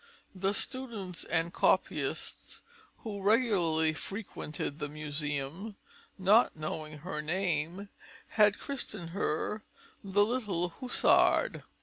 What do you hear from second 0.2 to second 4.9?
The students and copyists who regularly frequented the